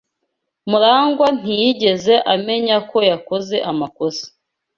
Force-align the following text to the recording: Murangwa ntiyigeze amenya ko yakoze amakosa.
Murangwa 0.69 1.27
ntiyigeze 1.39 2.13
amenya 2.33 2.77
ko 2.89 2.97
yakoze 3.09 3.55
amakosa. 3.71 4.25